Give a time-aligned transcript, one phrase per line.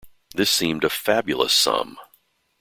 [0.33, 1.99] This seemed a fabulous sum.